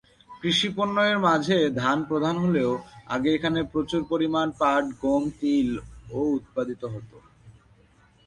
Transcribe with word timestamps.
কৃষি 0.31 0.69
পণ্য 0.77 0.97
এর 1.05 1.17
মাঝে 1.19 1.57
ধান 1.75 1.97
প্রধান 2.03 2.35
হলেও 2.37 2.71
আগে 3.07 3.29
এখানে 3.33 3.59
প্রচুর 3.63 4.01
পরিমাণ 4.09 4.47
পাট, 4.59 4.83
গম, 5.01 5.23
তিল 5.39 5.69
ও 6.11 6.19
উৎপাদিত 6.37 6.81
হতো। 6.93 7.17